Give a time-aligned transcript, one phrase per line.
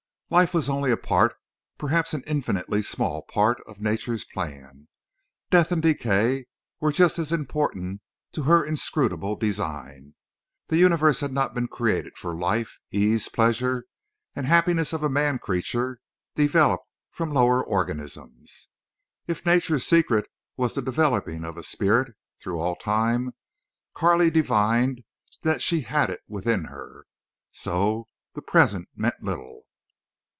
[0.33, 1.35] Life was only a part,
[1.77, 4.87] perhaps an infinitely small part of nature's plan.
[5.49, 6.45] Death and decay
[6.79, 7.99] were just as important
[8.31, 10.15] to her inscrutable design.
[10.69, 13.87] The universe had not been created for life, ease, pleasure,
[14.33, 15.99] and happiness of a man creature
[16.35, 18.69] developed from lower organisms.
[19.27, 23.33] If nature's secret was the developing of a spirit through all time,
[23.93, 25.01] Carley divined
[25.41, 27.03] that she had it within her.
[27.51, 29.63] So the present meant little.